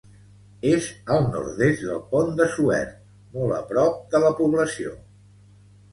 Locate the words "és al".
0.69-1.27